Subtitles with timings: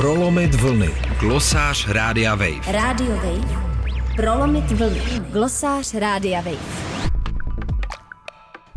[0.00, 0.88] Prolomit vlny.
[1.20, 2.72] Glosář Rádia Wave.
[2.72, 3.62] Radio Wave.
[4.16, 5.00] Prolomit vlny.
[5.32, 6.66] Glosář Rádia Wave.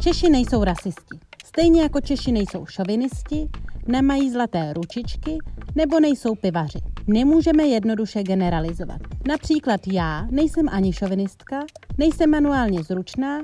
[0.00, 1.18] Češi nejsou rasisti.
[1.46, 3.48] Stejně jako Češi nejsou šovinisti,
[3.86, 5.38] nemají zlaté ručičky
[5.74, 6.78] nebo nejsou pivaři.
[7.06, 9.00] Nemůžeme jednoduše generalizovat.
[9.28, 11.60] Například já nejsem ani šovinistka,
[11.98, 13.38] nejsem manuálně zručná,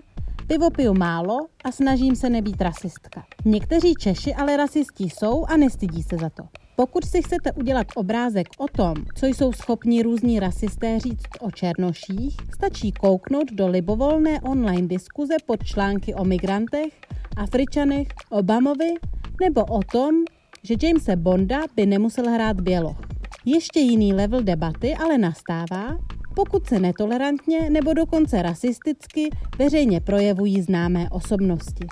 [0.47, 3.25] pivo piju málo a snažím se nebýt rasistka.
[3.45, 6.43] Někteří Češi ale rasisti jsou a nestydí se za to.
[6.81, 12.37] Pokud si chcete udělat obrázek o tom, co jsou schopni různí rasisté říct o černoších,
[12.55, 16.93] stačí kouknout do libovolné online diskuze pod články o migrantech,
[17.37, 18.95] Afričanech, Obamovi
[19.41, 20.15] nebo o tom,
[20.63, 23.01] že Jamese Bonda by nemusel hrát běloch.
[23.45, 25.99] Ještě jiný level debaty ale nastává,
[26.35, 31.87] pokud se netolerantně nebo dokonce rasisticky veřejně projevují známé osobnosti.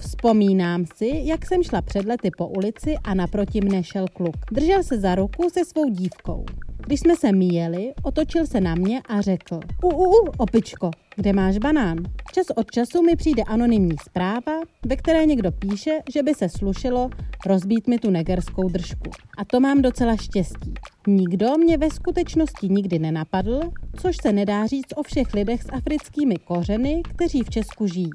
[0.00, 4.36] Vzpomínám si, jak jsem šla před lety po ulici a naproti mne šel kluk.
[4.52, 6.44] Držel se za ruku se svou dívkou.
[6.86, 11.32] Když jsme se míjeli, otočil se na mě a řekl U, u, u, opičko, kde
[11.32, 11.98] máš banán?
[12.32, 14.52] Čas od času mi přijde anonymní zpráva,
[14.86, 17.10] ve které někdo píše, že by se slušelo
[17.46, 19.10] rozbít mi tu negerskou držku.
[19.38, 20.74] A to mám docela štěstí.
[21.06, 23.60] Nikdo mě ve skutečnosti nikdy nenapadl,
[23.96, 28.10] což se nedá říct o všech lidech s africkými kořeny, kteří v Česku žijí.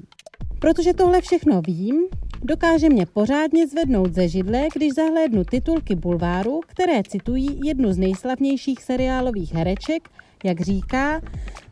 [0.62, 2.04] Protože tohle všechno vím,
[2.42, 8.82] dokáže mě pořádně zvednout ze židle, když zahlédnu titulky bulváru, které citují jednu z nejslavnějších
[8.82, 10.08] seriálových hereček,
[10.44, 11.20] jak říká,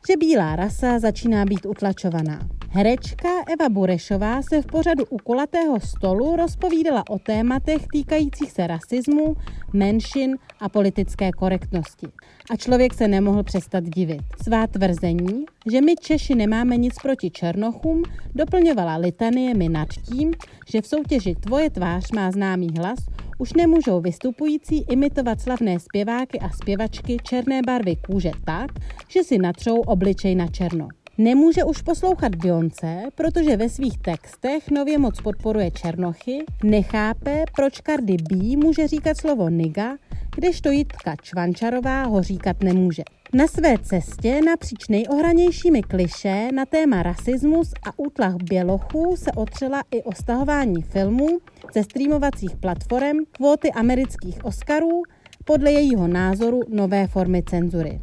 [0.08, 2.48] že bílá rasa začíná být utlačovaná.
[2.72, 9.36] Herečka Eva Burešová se v pořadu u kulatého stolu rozpovídala o tématech týkajících se rasismu,
[9.72, 12.06] menšin a politické korektnosti.
[12.50, 14.22] A člověk se nemohl přestat divit.
[14.42, 18.02] Svá tvrzení, že my Češi nemáme nic proti Černochům,
[18.34, 20.32] doplňovala litaniemi nad tím,
[20.68, 22.98] že v soutěži Tvoje tvář má známý hlas
[23.40, 28.70] už nemůžou vystupující imitovat slavné zpěváky a zpěvačky černé barvy kůže tak,
[29.08, 30.88] že si natřou obličej na černo.
[31.18, 38.16] Nemůže už poslouchat Beyoncé, protože ve svých textech nově moc podporuje černochy, nechápe, proč Cardi
[38.16, 39.96] B může říkat slovo niga,
[40.36, 43.02] kdežto Jitka Čvančarová ho říkat nemůže.
[43.32, 50.02] Na své cestě napříč nejohranějšími kliše na téma rasismus a útlach bělochů se otřela i
[50.02, 51.28] o stahování filmů
[51.74, 55.02] ze streamovacích platform kvóty amerických Oscarů
[55.44, 58.00] podle jejího názoru nové formy cenzury.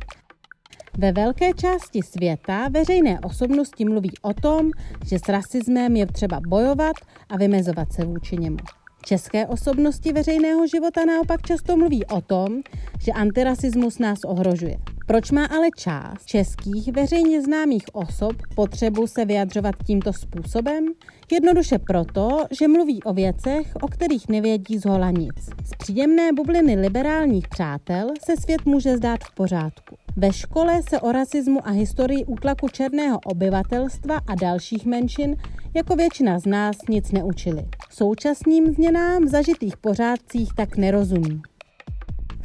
[0.98, 4.72] Ve velké části světa veřejné osobnosti mluví o tom,
[5.06, 6.96] že s rasismem je třeba bojovat
[7.30, 8.58] a vymezovat se vůči němu.
[9.08, 12.48] České osobnosti veřejného života naopak často mluví o tom,
[13.02, 14.78] že antirasismus nás ohrožuje.
[15.06, 20.86] Proč má ale část českých veřejně známých osob potřebu se vyjadřovat tímto způsobem?
[21.32, 25.36] Jednoduše proto, že mluví o věcech, o kterých nevědí z hola nic.
[25.66, 29.96] Z příjemné bubliny liberálních přátel se svět může zdát v pořádku.
[30.18, 35.36] Ve škole se o rasismu a historii útlaku černého obyvatelstva a dalších menšin
[35.74, 37.66] jako většina z nás nic neučili.
[37.98, 41.42] Současným změnám v zažitých pořádcích tak nerozumí.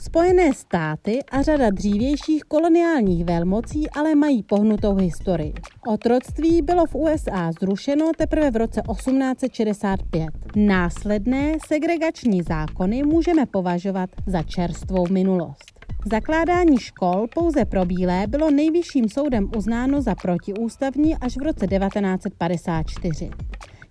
[0.00, 5.52] Spojené státy a řada dřívějších koloniálních velmocí ale mají pohnutou historii.
[5.86, 10.28] Otroctví bylo v USA zrušeno teprve v roce 1865.
[10.56, 15.72] Následné segregační zákony můžeme považovat za čerstvou minulost.
[16.10, 23.30] Zakládání škol pouze pro bílé bylo nejvyšším soudem uznáno za protiústavní až v roce 1954.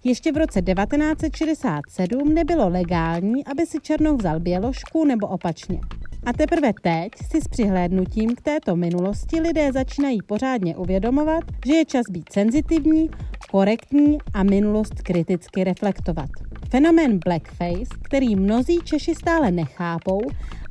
[0.04, 5.80] Ještě v roce 1967 nebylo legální, aby si černou vzal běložku nebo opačně.
[6.26, 11.86] A teprve teď si s přihlédnutím k této minulosti lidé začínají pořádně uvědomovat, že je
[11.86, 13.10] čas být senzitivní,
[13.52, 16.30] korektní a minulost kriticky reflektovat.
[16.70, 20.22] Fenomén blackface, který mnozí Češi stále nechápou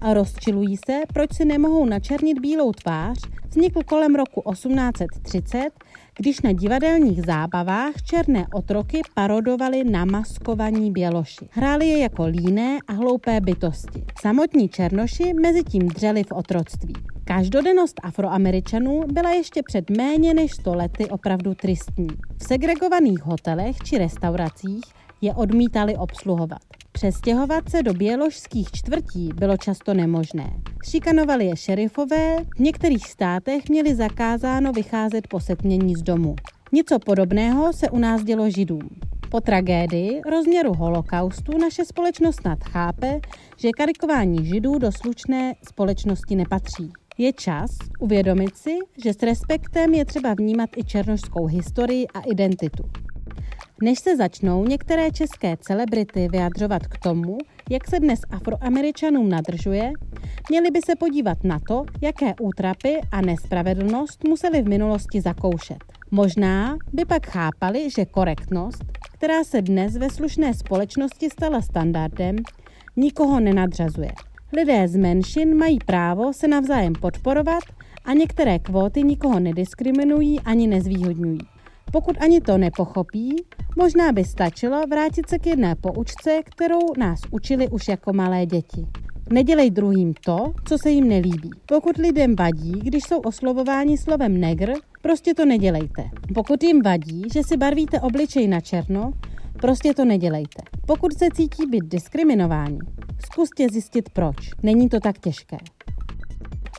[0.00, 3.18] a rozčilují se, proč si nemohou načernit bílou tvář,
[3.48, 5.70] vznikl kolem roku 1830,
[6.20, 11.48] když na divadelních zábavách černé otroky parodovali na maskovaní běloši.
[11.50, 14.04] Hráli je jako líné a hloupé bytosti.
[14.20, 16.94] Samotní černoši mezi tím dřeli v otroctví.
[17.24, 22.08] Každodennost afroameričanů byla ještě před méně než 100 lety opravdu tristní.
[22.38, 24.84] V segregovaných hotelech či restauracích
[25.20, 26.79] je odmítali obsluhovat.
[27.00, 30.50] Přestěhovat se do běložských čtvrtí bylo často nemožné.
[30.90, 36.36] Šikanovali je šerifové, v některých státech měli zakázáno vycházet po setmění z domu.
[36.72, 38.88] Něco podobného se u nás dělo židům.
[39.30, 43.20] Po tragédii rozměru holokaustu naše společnost snad chápe,
[43.56, 46.92] že karikování židů do slušné společnosti nepatří.
[47.18, 47.70] Je čas
[48.00, 52.82] uvědomit si, že s respektem je třeba vnímat i černožskou historii a identitu.
[53.82, 57.38] Než se začnou některé české celebrity vyjadřovat k tomu,
[57.70, 59.92] jak se dnes afroameričanům nadržuje,
[60.50, 65.78] měli by se podívat na to, jaké útrapy a nespravedlnost museli v minulosti zakoušet.
[66.10, 68.84] Možná by pak chápali, že korektnost,
[69.14, 72.36] která se dnes ve slušné společnosti stala standardem,
[72.96, 74.12] nikoho nenadřazuje.
[74.52, 77.62] Lidé z menšin mají právo se navzájem podporovat
[78.04, 81.49] a některé kvóty nikoho nediskriminují ani nezvýhodňují.
[81.92, 83.36] Pokud ani to nepochopí,
[83.76, 88.86] možná by stačilo vrátit se k jedné poučce, kterou nás učili už jako malé děti.
[89.32, 91.50] Nedělej druhým to, co se jim nelíbí.
[91.66, 94.72] Pokud lidem vadí, když jsou oslovováni slovem negr,
[95.02, 96.10] prostě to nedělejte.
[96.34, 99.12] Pokud jim vadí, že si barvíte obličej na černo,
[99.60, 100.62] prostě to nedělejte.
[100.86, 102.78] Pokud se cítí být diskriminováni,
[103.24, 104.36] zkuste zjistit proč.
[104.62, 105.56] Není to tak těžké.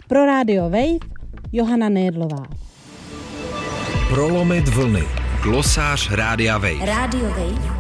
[0.08, 0.98] Pro Radio Wave
[1.52, 2.44] Johana Nejedlová.
[4.12, 5.04] Prolomit vlny.
[5.44, 6.86] Glosář Rádia Wave.
[6.86, 7.76] Radio Wave.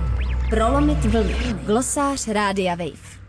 [0.50, 1.36] Prolomit vlny.
[1.66, 3.21] Glosář Rádia Wave.